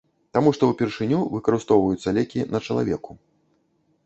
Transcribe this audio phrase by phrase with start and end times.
[0.35, 3.11] Таму што ўпершыню выкарыстоўваецца лекі на чалавеку.